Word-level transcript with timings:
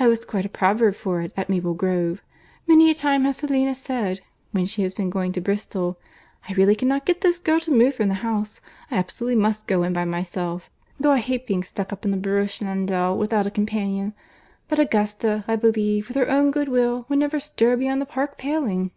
I 0.00 0.08
was 0.08 0.24
quite 0.24 0.44
a 0.44 0.48
proverb 0.48 0.96
for 0.96 1.20
it 1.20 1.32
at 1.36 1.48
Maple 1.48 1.74
Grove. 1.74 2.22
Many 2.66 2.90
a 2.90 2.92
time 2.96 3.22
has 3.22 3.36
Selina 3.36 3.72
said, 3.76 4.20
when 4.50 4.66
she 4.66 4.82
has 4.82 4.94
been 4.94 5.10
going 5.10 5.30
to 5.30 5.40
Bristol, 5.40 5.96
'I 6.48 6.54
really 6.54 6.74
cannot 6.74 7.06
get 7.06 7.20
this 7.20 7.38
girl 7.38 7.60
to 7.60 7.70
move 7.70 7.94
from 7.94 8.08
the 8.08 8.14
house. 8.26 8.60
I 8.90 8.96
absolutely 8.96 9.40
must 9.40 9.68
go 9.68 9.84
in 9.84 9.92
by 9.92 10.04
myself, 10.04 10.70
though 10.98 11.12
I 11.12 11.18
hate 11.20 11.46
being 11.46 11.62
stuck 11.62 11.92
up 11.92 12.04
in 12.04 12.10
the 12.10 12.16
barouche 12.16 12.60
landau 12.60 13.14
without 13.14 13.46
a 13.46 13.50
companion; 13.52 14.12
but 14.66 14.80
Augusta, 14.80 15.44
I 15.46 15.54
believe, 15.54 16.08
with 16.08 16.16
her 16.16 16.28
own 16.28 16.50
good 16.50 16.68
will, 16.68 17.06
would 17.08 17.20
never 17.20 17.38
stir 17.38 17.76
beyond 17.76 18.00
the 18.02 18.06
park 18.06 18.38
paling. 18.38 18.90